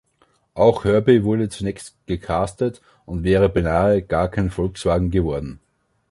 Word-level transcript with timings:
Auch 0.55 0.83
Herbie 0.85 1.23
wurde 1.23 1.47
zunächst 1.49 1.95
„gecastet“ 2.07 2.81
und 3.05 3.23
wäre 3.23 3.49
beinahe 3.49 4.01
gar 4.01 4.29
kein 4.29 4.49
Volkswagen 4.49 5.11
geworden. 5.11 5.59